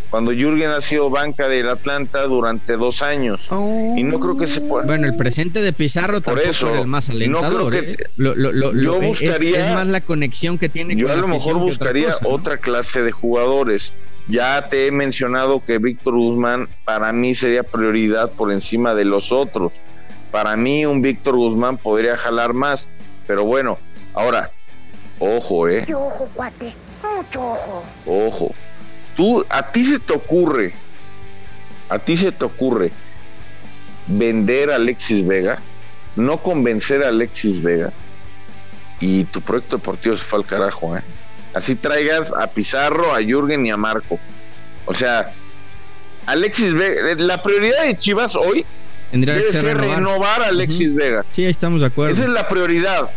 cuando 0.09 0.31
Jürgen 0.31 0.69
ha 0.69 0.81
sido 0.81 1.09
banca 1.09 1.49
del 1.49 1.69
Atlanta 1.69 2.23
durante 2.23 2.77
dos 2.77 3.01
años. 3.01 3.47
Y 3.95 4.03
no 4.03 4.19
creo 4.19 4.37
que 4.37 4.47
se 4.47 4.61
pueda. 4.61 4.85
Bueno, 4.85 5.05
el 5.05 5.15
presente 5.15 5.61
de 5.61 5.73
Pizarro 5.73 6.21
por 6.21 6.39
eso, 6.39 6.73
el 6.73 6.87
más 6.87 7.09
alentador. 7.09 7.73
No 7.73 7.79
¿eh? 7.79 7.97
yo 8.17 9.01
buscaría, 9.01 9.67
es, 9.67 9.73
más 9.73 9.87
la 9.87 10.01
conexión 10.01 10.57
que 10.57 10.69
tiene 10.69 10.95
yo 10.95 11.11
a 11.11 11.15
lo 11.15 11.27
mejor 11.27 11.59
buscaría 11.59 12.11
otra, 12.23 12.57
clase 12.57 13.01
de 13.01 13.11
jugadores. 13.11 13.93
Ya 14.29 14.67
te 14.67 14.87
he 14.87 14.91
mencionado 14.91 15.63
que 15.63 15.77
Víctor 15.77 16.15
Guzmán 16.15 16.67
para 16.83 17.13
mí 17.13 17.33
sería 17.33 17.63
prioridad 17.63 18.31
por 18.31 18.51
encima 18.51 18.93
de 18.93 19.05
los 19.05 19.31
otros. 19.31 19.79
Para 20.31 20.57
mí 20.57 20.85
un 20.85 21.01
Víctor 21.01 21.35
Guzmán 21.35 21.77
podría 21.77 22.17
jalar 22.17 22.53
más. 22.53 22.89
Pero 23.25 23.45
bueno, 23.45 23.77
ahora, 24.13 24.51
ojo, 25.19 25.67
¿eh? 25.69 25.81
Mucho 25.81 25.99
ojo, 25.99 26.29
cuate. 26.33 26.73
Mucho 27.15 27.41
ojo. 27.41 27.83
Ojo 28.05 28.55
tú, 29.17 29.45
a 29.49 29.71
ti 29.71 29.83
se 29.83 29.99
te 29.99 30.13
ocurre, 30.13 30.73
a 31.89 31.99
ti 31.99 32.15
se 32.15 32.31
te 32.31 32.45
ocurre 32.45 32.91
vender 34.07 34.71
a 34.71 34.75
Alexis 34.75 35.25
Vega, 35.27 35.59
no 36.15 36.37
convencer 36.37 37.03
a 37.03 37.09
Alexis 37.09 37.61
Vega, 37.61 37.91
y 39.01 39.25
tu 39.25 39.41
proyecto 39.41 39.77
deportivo 39.77 40.15
se 40.15 40.23
fue 40.23 40.39
al 40.39 40.45
carajo, 40.45 40.95
¿eh? 40.95 41.01
Así 41.53 41.75
traigas 41.75 42.31
a 42.31 42.47
Pizarro, 42.47 43.13
a 43.13 43.19
Jürgen 43.19 43.65
y 43.65 43.71
a 43.71 43.77
Marco. 43.77 44.19
O 44.85 44.93
sea, 44.93 45.31
Alexis 46.25 46.73
Vega, 46.73 47.15
la 47.15 47.41
prioridad 47.41 47.83
de 47.83 47.97
Chivas 47.97 48.35
hoy 48.35 48.65
Tendría 49.11 49.35
debe 49.35 49.47
que 49.47 49.53
ser, 49.53 49.77
renovar. 49.77 50.41
a 50.43 50.47
Alexis 50.47 50.93
Vega. 50.93 51.25
Sí, 51.31 51.45
estamos 51.45 51.81
de 51.81 51.87
acuerdo. 51.87 52.13
Esa 52.13 52.25
es 52.25 52.29
la 52.29 52.47
prioridad. 52.47 53.09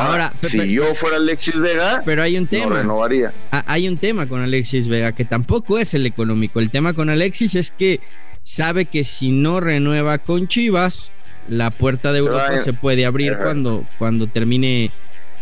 Ahora, 0.00 0.32
si 0.42 0.72
yo 0.72 0.94
fuera 0.94 1.16
Alexis 1.16 1.58
Vega, 1.58 2.02
pero 2.04 2.22
hay 2.22 2.36
un 2.36 2.46
tema. 2.46 2.76
renovaría. 2.76 3.32
Hay 3.50 3.88
un 3.88 3.96
tema 3.96 4.26
con 4.26 4.40
Alexis 4.40 4.88
Vega 4.88 5.12
que 5.12 5.24
tampoco 5.24 5.78
es 5.78 5.94
el 5.94 6.06
económico. 6.06 6.60
El 6.60 6.70
tema 6.70 6.92
con 6.92 7.10
Alexis 7.10 7.54
es 7.54 7.70
que 7.70 8.00
sabe 8.42 8.86
que 8.86 9.04
si 9.04 9.30
no 9.30 9.60
renueva 9.60 10.18
con 10.18 10.48
Chivas, 10.48 11.12
la 11.48 11.70
puerta 11.70 12.12
de 12.12 12.20
Europa 12.20 12.58
se 12.58 12.72
puede 12.72 13.04
abrir 13.04 13.36
cuando, 13.36 13.86
cuando 13.98 14.26
termine 14.26 14.92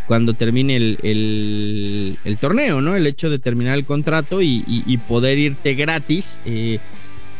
cuando 0.06 0.32
termine 0.32 0.76
el, 0.76 2.16
el, 2.24 2.38
torneo, 2.38 2.80
¿no? 2.80 2.96
El 2.96 3.06
hecho 3.06 3.28
de 3.28 3.38
terminar 3.38 3.74
el 3.76 3.84
contrato 3.84 4.40
y, 4.40 5.00
poder 5.06 5.38
irte 5.38 5.74
gratis. 5.74 6.40
Eh, 6.46 6.78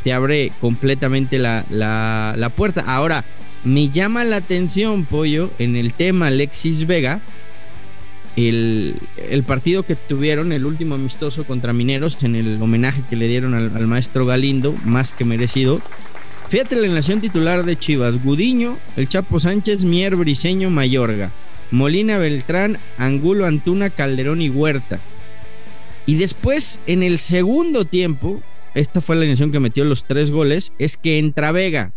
te 0.05 0.13
abre 0.13 0.53
completamente 0.61 1.39
la, 1.39 1.65
la, 1.71 2.35
la 2.37 2.51
puerta. 2.51 2.85
Ahora, 2.87 3.25
me 3.65 3.89
llama 3.89 4.25
la 4.25 4.37
atención, 4.37 5.05
Pollo, 5.05 5.51
en 5.59 5.77
el 5.77 5.95
tema 5.95 6.29
Alexis 6.29 6.87
Vega, 6.87 7.21
el, 8.37 8.97
el, 9.31 9.43
partido 9.43 9.83
que 9.83 9.97
tuvieron, 9.97 10.53
el 10.53 10.65
último 10.65 10.95
amistoso 10.95 11.45
contra 11.45 11.73
Mineros, 11.73 12.23
en 12.23 12.37
el 12.37 12.63
homenaje 12.63 13.03
que 13.11 13.17
le 13.17 13.27
dieron 13.27 13.55
al, 13.55 13.87
maestro 13.89 14.27
Galindo, 14.27 14.75
más 14.85 15.13
que 15.13 15.25
merecido. 15.25 15.81
Fíjate 16.49 16.77
la 16.77 16.89
nación 16.89 17.21
titular 17.21 17.65
de 17.65 17.77
Chivas: 17.77 18.23
Gudiño, 18.23 18.79
el 18.97 19.09
Chapo 19.09 19.41
Sánchez, 19.41 19.85
Mier, 19.85 20.15
Briseño, 20.15 20.71
Mayorga, 20.71 21.33
Molina, 21.73 22.19
Beltrán, 22.19 22.79
Angulo, 22.97 23.45
Antuna, 23.45 23.91
Calderón 23.91 24.41
y 24.41 24.51
Huerta. 24.51 25.01
Y 26.07 26.15
después, 26.15 26.81
en 26.87 27.03
el 27.03 27.19
segundo 27.19 27.85
tiempo, 27.85 28.41
esta 28.75 29.01
fue 29.01 29.17
la 29.17 29.23
alineación 29.23 29.51
que 29.51 29.61
metió 29.61 29.85
los 29.85 30.05
tres 30.05 30.31
goles, 30.31 30.73
es 30.79 30.97
que 30.97 31.19
entra 31.19 31.53
Vega 31.53 31.93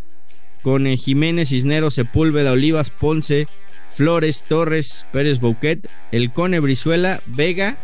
con 0.62 0.86
Jiménez, 0.86 1.50
Cisneros, 1.50 1.96
Sepúlveda, 1.96 2.51
Olivas, 2.51 2.91
Ponce, 2.91 3.48
Flores, 3.88 4.46
Torres, 4.48 5.08
Pérez 5.12 5.39
Bouquet, 5.39 5.88
El 6.12 6.32
Cone, 6.32 6.60
Brizuela, 6.60 7.22
Vega 7.25 7.77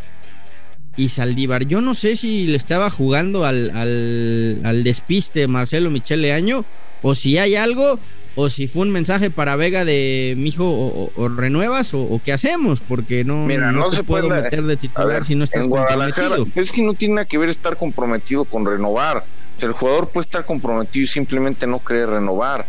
y 0.96 1.10
Saldívar. 1.10 1.66
Yo 1.66 1.80
no 1.80 1.94
sé 1.94 2.16
si 2.16 2.46
le 2.46 2.56
estaba 2.56 2.90
jugando 2.90 3.44
al, 3.44 3.70
al, 3.70 4.60
al 4.64 4.84
despiste 4.84 5.46
Marcelo 5.46 5.90
Michele 5.90 6.32
Año 6.32 6.64
o 7.02 7.14
si 7.14 7.38
hay 7.38 7.54
algo 7.54 7.98
o 8.34 8.48
si 8.48 8.68
fue 8.68 8.82
un 8.82 8.90
mensaje 8.90 9.30
para 9.30 9.56
Vega 9.56 9.84
de 9.84 10.34
mijo 10.36 10.64
o, 10.64 11.04
o, 11.04 11.12
o 11.16 11.28
renuevas 11.28 11.92
o, 11.94 12.02
o, 12.02 12.20
qué 12.24 12.32
hacemos 12.32 12.80
porque 12.80 13.24
no, 13.24 13.46
Mira, 13.46 13.72
no, 13.72 13.80
no 13.80 13.90
te 13.90 13.96
se 13.96 14.04
puedo 14.04 14.28
puede, 14.28 14.42
meter 14.42 14.62
de 14.62 14.76
titular 14.76 15.08
ver, 15.08 15.24
si 15.24 15.34
no 15.34 15.44
estás 15.44 15.66
comprometido. 15.66 16.46
es 16.54 16.72
que 16.72 16.82
no 16.82 16.94
tiene 16.94 17.16
nada 17.16 17.24
que 17.26 17.38
ver 17.38 17.48
estar 17.48 17.76
comprometido 17.76 18.44
con 18.44 18.64
renovar 18.64 19.24
el 19.66 19.72
jugador 19.72 20.08
puede 20.08 20.24
estar 20.24 20.44
comprometido 20.44 21.04
y 21.04 21.08
simplemente 21.08 21.66
no 21.66 21.84
querer 21.84 22.10
renovar. 22.10 22.66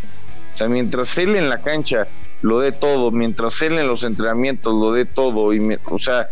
O 0.53 0.57
sea 0.57 0.67
mientras 0.67 1.17
él 1.17 1.35
en 1.35 1.49
la 1.49 1.61
cancha 1.61 2.07
lo 2.41 2.59
dé 2.59 2.71
todo 2.71 3.11
mientras 3.11 3.61
él 3.61 3.77
en 3.77 3.87
los 3.87 4.03
entrenamientos 4.03 4.73
lo 4.73 4.93
dé 4.93 5.05
todo 5.05 5.51
o 5.85 5.99
sea 5.99 6.29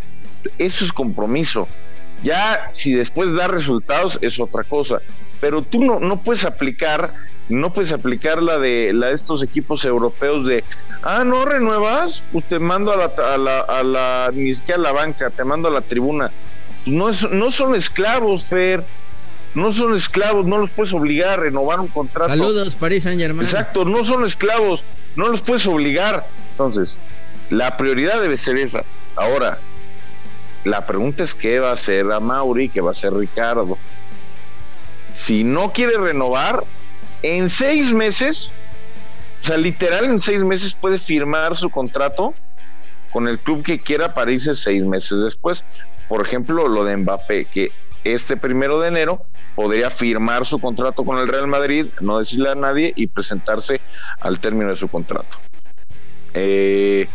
eso 0.57 0.85
es 0.85 0.93
compromiso. 0.93 1.67
Ya 2.23 2.69
si 2.73 2.93
después 2.93 3.33
da 3.33 3.47
resultados 3.47 4.17
es 4.21 4.39
otra 4.39 4.63
cosa. 4.63 4.97
Pero 5.39 5.61
tú 5.61 5.83
no, 5.83 5.99
no 5.99 6.21
puedes 6.21 6.45
aplicar 6.45 7.13
no 7.49 7.71
puedes 7.71 7.93
aplicar 7.93 8.41
la 8.41 8.57
de 8.57 8.91
la 8.93 9.07
de 9.07 9.13
estos 9.13 9.41
equipos 9.41 9.85
europeos 9.85 10.45
de 10.45 10.63
ah 11.03 11.23
no 11.23 11.45
renuevas 11.45 12.21
pues 12.33 12.45
te 12.45 12.59
mando 12.59 12.91
a 12.91 12.97
la, 12.97 13.05
a 13.33 13.37
la, 13.37 13.59
a 13.59 13.83
la 13.83 14.31
ni 14.33 14.53
siquiera 14.53 14.79
a 14.79 14.83
la 14.83 14.91
banca 14.91 15.29
te 15.29 15.45
mando 15.45 15.69
a 15.69 15.71
la 15.71 15.79
tribuna 15.79 16.29
no 16.85 17.09
es, 17.09 17.29
no 17.29 17.49
son 17.51 17.75
esclavos 17.75 18.47
Fer 18.47 18.83
no 19.57 19.71
son 19.73 19.95
esclavos 19.95 20.45
no 20.45 20.59
los 20.59 20.69
puedes 20.69 20.93
obligar 20.93 21.39
a 21.39 21.43
renovar 21.43 21.79
un 21.79 21.87
contrato. 21.87 22.29
Saludos 22.29 22.75
París 22.75 23.03
Saint 23.03 23.19
Germain 23.19 23.47
exacto 23.47 23.85
no 23.85 24.05
son 24.05 24.23
esclavos 24.23 24.83
no 25.15 25.29
los 25.29 25.41
puedes 25.41 25.65
obligar. 25.67 26.27
Entonces 26.51 26.99
la 27.49 27.75
prioridad 27.75 28.21
debe 28.21 28.37
ser 28.37 28.57
esa. 28.57 28.83
Ahora 29.15 29.57
la 30.63 30.85
pregunta 30.85 31.23
es 31.23 31.33
qué 31.33 31.59
va 31.59 31.71
a 31.71 31.73
hacer 31.73 32.11
a 32.11 32.19
Mauri 32.19 32.69
qué 32.69 32.81
va 32.81 32.89
a 32.89 32.91
hacer 32.91 33.13
Ricardo 33.13 33.77
si 35.17 35.43
no 35.43 35.73
quiere 35.73 35.97
renovar 35.97 36.63
en 37.23 37.49
seis 37.49 37.91
meses, 37.91 38.51
o 39.43 39.47
sea, 39.47 39.57
literal 39.57 40.05
en 40.05 40.21
seis 40.21 40.43
meses 40.43 40.77
puede 40.79 40.99
firmar 40.99 41.57
su 41.57 41.71
contrato 41.71 42.35
con 43.11 43.27
el 43.27 43.39
club 43.39 43.63
que 43.63 43.79
quiera 43.79 44.13
para 44.13 44.31
irse 44.31 44.53
seis 44.53 44.83
meses 44.83 45.21
después. 45.21 45.65
Por 46.07 46.25
ejemplo, 46.25 46.67
lo 46.67 46.83
de 46.83 46.97
Mbappé, 46.97 47.45
que 47.45 47.71
este 48.03 48.37
primero 48.37 48.79
de 48.79 48.89
enero 48.89 49.25
podría 49.57 49.89
firmar 49.89 50.45
su 50.45 50.59
contrato 50.59 51.03
con 51.03 51.17
el 51.17 51.27
Real 51.27 51.47
Madrid, 51.47 51.87
no 51.99 52.19
decirle 52.19 52.51
a 52.51 52.55
nadie 52.55 52.93
y 52.95 53.07
presentarse 53.07 53.81
al 54.19 54.39
término 54.39 54.69
de 54.69 54.75
su 54.75 54.87
contrato. 54.87 55.39
Eh, 56.35 57.07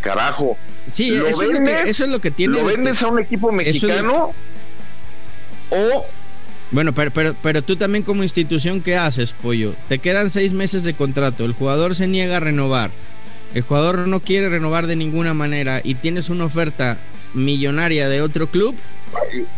carajo. 0.00 0.58
Sí, 0.90 1.10
¿lo 1.10 1.28
eso, 1.28 1.38
vendes, 1.38 1.60
es 1.60 1.84
que, 1.84 1.90
eso, 1.90 2.04
es 2.06 2.10
lo 2.10 2.20
que, 2.20 2.32
tiene. 2.32 2.58
¿Lo 2.58 2.64
vendes 2.64 3.00
a 3.00 3.06
un 3.06 3.20
equipo 3.20 3.52
mexicano? 3.52 4.32
o 5.70 6.04
bueno, 6.72 6.92
pero, 6.92 7.12
pero, 7.12 7.36
pero 7.40 7.62
tú 7.62 7.76
también 7.76 8.02
como 8.02 8.24
institución, 8.24 8.80
¿qué 8.80 8.96
haces, 8.96 9.32
Pollo? 9.32 9.76
Te 9.88 10.00
quedan 10.00 10.30
seis 10.30 10.52
meses 10.52 10.82
de 10.82 10.94
contrato, 10.94 11.44
el 11.44 11.52
jugador 11.52 11.94
se 11.94 12.08
niega 12.08 12.38
a 12.38 12.40
renovar, 12.40 12.90
el 13.54 13.62
jugador 13.62 14.08
no 14.08 14.18
quiere 14.18 14.48
renovar 14.48 14.88
de 14.88 14.96
ninguna 14.96 15.32
manera 15.32 15.80
y 15.84 15.94
tienes 15.94 16.28
una 16.28 16.46
oferta 16.46 16.98
millonaria 17.34 18.08
de 18.08 18.20
otro 18.20 18.48
club, 18.48 18.74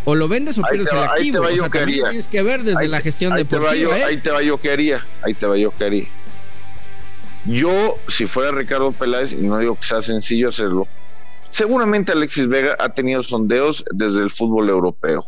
o 0.04 0.14
lo 0.14 0.28
vendes 0.28 0.58
o 0.58 0.62
pierdes 0.62 0.92
va, 0.92 1.04
el 1.04 1.10
activo. 1.10 1.40
O 1.40 1.48
sea, 1.48 1.68
que 1.68 1.78
también 1.78 1.82
haría. 1.82 2.08
tienes 2.10 2.28
que 2.28 2.42
ver 2.42 2.62
desde 2.62 2.82
ahí 2.82 2.88
la 2.88 3.00
gestión 3.00 3.32
ahí 3.32 3.38
deportiva. 3.38 3.72
Te 3.72 3.80
yo, 3.80 3.94
¿eh? 3.94 4.04
Ahí 4.04 4.20
te 4.20 4.30
va 4.30 4.42
yo 4.42 4.60
que 4.60 4.70
haría, 4.70 5.04
ahí 5.22 5.34
te 5.34 5.46
va 5.46 5.56
yo 5.56 5.70
que 5.70 5.84
haría. 5.84 6.06
Yo, 7.46 7.98
si 8.08 8.26
fuera 8.26 8.50
Ricardo 8.50 8.92
Peláez, 8.92 9.32
y 9.32 9.36
no 9.36 9.58
digo 9.58 9.76
que 9.76 9.86
sea 9.86 10.02
sencillo 10.02 10.48
hacerlo, 10.48 10.88
seguramente 11.50 12.12
Alexis 12.12 12.48
Vega 12.48 12.76
ha 12.78 12.88
tenido 12.88 13.22
sondeos 13.22 13.84
desde 13.92 14.22
el 14.22 14.30
fútbol 14.30 14.68
europeo. 14.68 15.26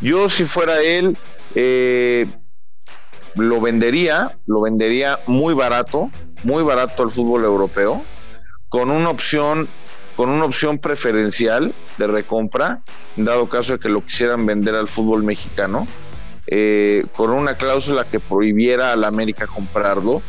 Yo, 0.00 0.28
si 0.30 0.44
fuera 0.44 0.80
él, 0.82 1.16
eh, 1.54 2.26
lo 3.34 3.60
vendería, 3.60 4.36
lo 4.46 4.60
vendería 4.60 5.20
muy 5.26 5.54
barato, 5.54 6.10
muy 6.42 6.64
barato 6.64 7.04
al 7.04 7.10
fútbol 7.10 7.44
europeo, 7.44 8.04
con 8.68 8.90
una 8.90 9.10
opción, 9.10 9.68
con 10.18 10.30
una 10.30 10.46
opción 10.46 10.78
preferencial 10.78 11.72
de 11.96 12.08
recompra, 12.08 12.82
en 13.16 13.22
dado 13.22 13.48
caso 13.48 13.74
de 13.74 13.78
que 13.78 13.88
lo 13.88 14.04
quisieran 14.04 14.46
vender 14.46 14.74
al 14.74 14.88
fútbol 14.88 15.22
mexicano, 15.22 15.86
eh, 16.48 17.06
con 17.14 17.30
una 17.30 17.56
cláusula 17.56 18.02
que 18.02 18.18
prohibiera 18.18 18.92
a 18.92 18.96
la 18.96 19.06
América 19.06 19.46
comprarlo, 19.46 20.20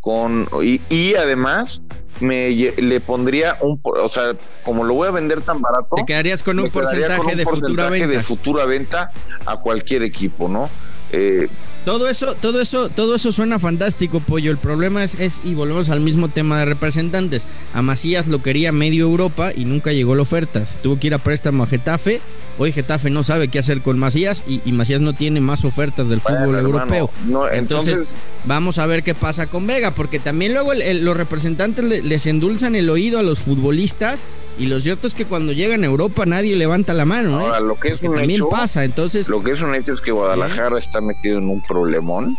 con 0.00 0.48
y, 0.64 0.80
y 0.90 1.14
además 1.14 1.80
me 2.18 2.50
le 2.50 3.00
pondría 3.00 3.56
un, 3.60 3.80
o 3.84 4.08
sea, 4.08 4.34
como 4.64 4.82
lo 4.82 4.94
voy 4.94 5.06
a 5.06 5.12
vender 5.12 5.42
tan 5.42 5.62
barato, 5.62 5.94
te 5.94 6.04
quedarías 6.04 6.42
con 6.42 6.58
un 6.58 6.68
porcentaje, 6.68 7.18
con 7.18 7.30
un 7.30 7.36
de, 7.36 7.44
porcentaje 7.44 7.68
futura 7.68 7.90
venta. 7.90 8.08
de 8.08 8.22
futura 8.24 8.66
venta 8.66 9.10
a 9.46 9.60
cualquier 9.60 10.02
equipo, 10.02 10.48
¿no? 10.48 10.68
Eh, 11.12 11.46
todo 11.86 12.08
eso, 12.08 12.34
todo 12.34 12.60
eso, 12.60 12.88
todo 12.88 13.14
eso 13.14 13.30
suena 13.30 13.60
fantástico, 13.60 14.18
pollo. 14.18 14.50
El 14.50 14.58
problema 14.58 15.04
es, 15.04 15.14
es, 15.14 15.40
y 15.44 15.54
volvemos 15.54 15.88
al 15.88 16.00
mismo 16.00 16.28
tema 16.28 16.58
de 16.58 16.64
representantes. 16.64 17.46
A 17.72 17.80
Macías 17.80 18.26
lo 18.26 18.42
quería 18.42 18.72
medio 18.72 19.04
Europa 19.04 19.52
y 19.54 19.66
nunca 19.66 19.92
llegó 19.92 20.16
la 20.16 20.22
oferta. 20.22 20.66
Tuvo 20.82 20.98
que 20.98 21.06
ir 21.06 21.14
a 21.14 21.18
préstamo 21.18 21.62
a 21.62 21.68
Getafe. 21.68 22.20
Hoy 22.58 22.72
Getafe 22.72 23.10
no 23.10 23.22
sabe 23.22 23.48
qué 23.48 23.58
hacer 23.58 23.82
con 23.82 23.98
Macías 23.98 24.42
y, 24.46 24.62
y 24.64 24.72
Macías 24.72 25.00
no 25.00 25.12
tiene 25.12 25.40
más 25.40 25.64
ofertas 25.64 26.08
del 26.08 26.20
bueno, 26.20 26.38
fútbol 26.38 26.54
hermano, 26.56 26.68
europeo. 26.96 27.10
No, 27.26 27.50
entonces, 27.50 27.94
entonces, 27.94 28.16
vamos 28.44 28.78
a 28.78 28.86
ver 28.86 29.02
qué 29.02 29.14
pasa 29.14 29.46
con 29.46 29.66
Vega, 29.66 29.94
porque 29.94 30.18
también 30.18 30.54
luego 30.54 30.72
el, 30.72 30.80
el, 30.80 31.04
los 31.04 31.16
representantes 31.16 31.84
le, 31.84 32.02
les 32.02 32.26
endulzan 32.26 32.74
el 32.74 32.88
oído 32.88 33.18
a 33.18 33.22
los 33.22 33.40
futbolistas 33.40 34.22
y 34.58 34.68
lo 34.68 34.80
cierto 34.80 35.06
es 35.06 35.14
que 35.14 35.26
cuando 35.26 35.52
llegan 35.52 35.82
a 35.82 35.86
Europa 35.86 36.24
nadie 36.24 36.56
levanta 36.56 36.94
la 36.94 37.04
mano. 37.04 37.40
Ahora, 37.40 37.58
¿eh? 37.58 37.60
lo 37.60 37.78
que 37.78 37.88
es 37.88 38.00
un 38.00 38.14
también 38.14 38.30
hecho, 38.30 38.48
pasa, 38.48 38.84
entonces. 38.84 39.28
Lo 39.28 39.42
que 39.44 39.52
es 39.52 39.60
un 39.60 39.74
hecho 39.74 39.92
es 39.92 40.00
que 40.00 40.12
Guadalajara 40.12 40.76
¿eh? 40.76 40.78
está 40.78 41.02
metido 41.02 41.36
en 41.38 41.50
un 41.50 41.60
problemón 41.62 42.38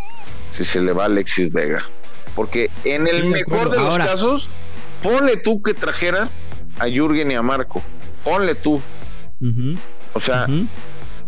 si 0.50 0.66
se 0.66 0.82
le 0.82 0.94
va 0.94 1.04
a 1.04 1.06
Alexis 1.06 1.52
Vega. 1.52 1.84
Porque 2.36 2.72
en 2.86 3.08
el 3.08 3.22
Sí, 3.22 3.28
mejor 3.28 3.70
de 3.70 3.78
los 3.78 3.86
Ahora- 3.86 4.06
casos, 4.08 4.50
ponle 5.04 5.38
tú 5.38 5.62
que 5.62 5.76
trajeras 5.76 6.32
a 6.80 6.88
Jürgen 6.88 7.30
y 7.30 7.36
a 7.36 7.44
Marco. 7.44 7.84
Ponle 8.24 8.56
tú. 8.56 8.82
O 10.18 10.20
sea, 10.20 10.44
ujú. 10.48 10.68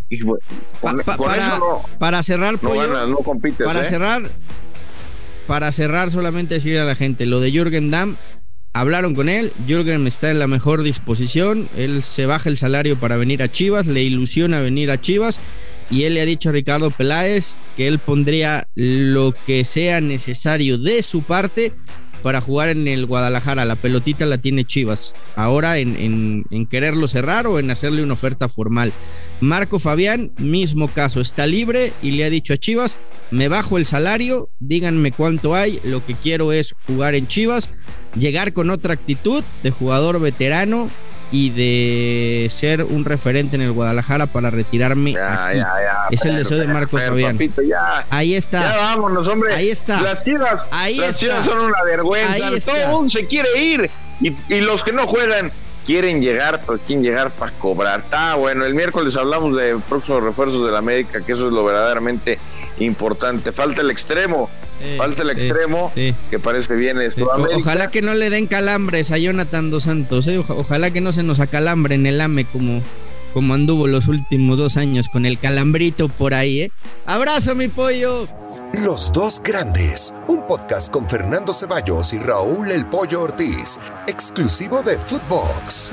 y 0.08 0.22
bueno, 0.22 0.40
Pa- 0.80 0.90
con, 0.90 1.00
pa- 1.02 1.16
con 1.16 1.26
para, 1.28 1.46
eso 1.48 1.58
no, 1.58 1.98
para 1.98 2.22
cerrar, 2.22 2.52
no 2.54 2.58
pollo, 2.58 2.80
ganas, 2.92 3.08
no 3.08 3.16
compites. 3.18 3.66
para 3.66 3.82
¿eh? 3.82 3.84
cerrar, 3.84 4.30
para 5.46 5.72
cerrar 5.72 6.10
solamente 6.10 6.54
decirle 6.54 6.80
a 6.80 6.84
la 6.84 6.94
gente, 6.94 7.26
lo 7.26 7.40
de 7.40 7.50
Jürgen 7.50 7.90
Damm, 7.90 8.16
hablaron 8.72 9.14
con 9.14 9.28
él, 9.28 9.52
Jürgen 9.66 10.06
está 10.06 10.30
en 10.30 10.38
la 10.38 10.46
mejor 10.46 10.82
disposición, 10.82 11.68
él 11.76 12.02
se 12.04 12.26
baja 12.26 12.48
el 12.48 12.56
salario 12.56 12.98
para 12.98 13.16
venir 13.16 13.42
a 13.42 13.50
Chivas, 13.50 13.86
le 13.86 14.02
ilusiona 14.02 14.60
venir 14.60 14.90
a 14.90 15.00
Chivas 15.00 15.40
y 15.90 16.04
él 16.04 16.14
le 16.14 16.20
ha 16.20 16.26
dicho 16.26 16.50
a 16.50 16.52
Ricardo 16.52 16.90
Peláez 16.92 17.56
que 17.76 17.88
él 17.88 17.98
pondría 17.98 18.68
lo 18.76 19.34
que 19.46 19.64
sea 19.64 20.00
necesario 20.00 20.78
de 20.78 21.02
su 21.02 21.22
parte 21.24 21.72
para 22.22 22.40
jugar 22.40 22.68
en 22.68 22.86
el 22.88 23.06
Guadalajara. 23.06 23.64
La 23.64 23.76
pelotita 23.76 24.26
la 24.26 24.38
tiene 24.38 24.64
Chivas. 24.64 25.14
Ahora 25.36 25.78
en, 25.78 26.44
quererlo 26.70 27.08
cerrar 27.08 27.46
o 27.46 27.58
en 27.58 27.70
hacerle 27.70 28.02
una 28.02 28.14
oferta 28.14 28.48
formal. 28.48 28.92
Marco 29.40 29.78
Fabián, 29.78 30.32
mismo 30.38 30.88
caso, 30.88 31.20
está 31.20 31.46
libre 31.46 31.92
y 32.02 32.12
le 32.12 32.24
ha 32.24 32.30
dicho 32.30 32.52
a 32.52 32.58
Chivas, 32.58 32.98
me 33.30 33.48
bajo 33.48 33.78
el 33.78 33.86
salario, 33.86 34.50
díganme 34.58 35.12
cuánto 35.12 35.54
hay, 35.54 35.80
lo 35.82 36.04
que 36.04 36.14
quiero 36.14 36.52
es 36.52 36.74
jugar 36.86 37.14
en 37.14 37.26
Chivas, 37.26 37.70
llegar 38.14 38.52
con 38.52 38.68
otra 38.68 38.92
actitud 38.92 39.42
de 39.62 39.70
jugador 39.70 40.20
veterano 40.20 40.90
y 41.32 41.50
de 41.50 42.48
ser 42.50 42.82
un 42.84 43.04
referente 43.04 43.56
en 43.56 43.62
el 43.62 43.72
Guadalajara 43.72 44.26
para 44.26 44.50
retirarme 44.50 45.12
Ya, 45.12 45.46
aquí. 45.46 45.56
ya, 45.58 45.62
ya, 45.82 45.96
Es 46.10 46.24
el 46.24 46.36
deseo 46.36 46.58
de 46.58 46.64
Fer, 46.64 46.74
Marco 46.74 46.96
Fer, 46.96 47.08
Fabián. 47.10 47.32
papito. 47.36 47.62
Ahí 48.10 48.34
está. 48.34 48.60
Ya 48.72 48.76
vámonos, 48.76 49.26
hombre. 49.28 49.54
Ahí 49.54 49.70
está. 49.70 50.00
Las 50.00 50.24
chivas, 50.24 50.66
Ahí 50.70 50.96
las 50.96 51.10
está. 51.10 51.20
chivas 51.20 51.46
son 51.46 51.58
una 51.66 51.82
vergüenza. 51.84 52.50
Todo 52.64 52.76
el 52.76 52.88
mundo 52.88 53.08
se 53.10 53.26
quiere 53.26 53.48
ir. 53.62 53.90
Y, 54.20 54.36
y 54.54 54.60
los 54.60 54.82
que 54.84 54.92
no 54.92 55.06
juegan, 55.06 55.50
quieren 55.86 56.20
llegar, 56.20 56.62
pero 56.66 56.78
quieren 56.78 57.04
llegar 57.04 57.30
para 57.32 57.52
cobrar. 57.52 58.00
Está 58.00 58.34
bueno, 58.34 58.64
el 58.64 58.74
miércoles 58.74 59.16
hablamos 59.16 59.56
de 59.56 59.76
próximos 59.88 60.22
refuerzos 60.22 60.64
de 60.64 60.72
la 60.72 60.78
América, 60.78 61.20
que 61.24 61.32
eso 61.32 61.46
es 61.46 61.52
lo 61.52 61.64
verdaderamente 61.64 62.38
importante. 62.78 63.52
Falta 63.52 63.82
el 63.82 63.90
extremo, 63.90 64.48
falta 64.96 65.22
el 65.22 65.30
extremo, 65.30 65.92
que 65.94 66.38
parece 66.38 66.74
bien 66.76 67.00
esto. 67.00 67.28
Ojalá 67.54 67.90
que 67.90 68.02
no 68.02 68.14
le 68.14 68.30
den 68.30 68.46
calambres 68.46 69.10
a 69.10 69.18
Jonathan 69.18 69.70
Dos 69.70 69.84
Santos, 69.84 70.26
¿eh? 70.28 70.38
ojalá 70.48 70.90
que 70.90 71.00
no 71.00 71.12
se 71.12 71.22
nos 71.22 71.40
acalambre 71.40 71.94
en 71.94 72.06
el 72.06 72.20
AME 72.20 72.44
como, 72.46 72.82
como 73.34 73.54
anduvo 73.54 73.86
los 73.86 74.08
últimos 74.08 74.58
dos 74.58 74.76
años 74.76 75.08
con 75.08 75.26
el 75.26 75.38
calambrito 75.38 76.08
por 76.08 76.34
ahí. 76.34 76.62
¿eh? 76.62 76.70
Abrazo, 77.06 77.54
mi 77.54 77.68
pollo. 77.68 78.28
Los 78.74 79.12
dos 79.12 79.42
grandes, 79.42 80.14
un 80.28 80.46
podcast 80.46 80.90
con 80.92 81.06
Fernando 81.06 81.52
Ceballos 81.52 82.12
y 82.12 82.18
Raúl 82.18 82.70
El 82.70 82.86
Pollo 82.86 83.22
Ortiz, 83.22 83.78
exclusivo 84.06 84.80
de 84.82 84.96
Footbox. 84.96 85.92